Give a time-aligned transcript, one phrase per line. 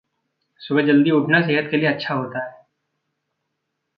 [0.61, 2.65] सुबह जल्दी उठना सेहत के लिए अच्छा होता है।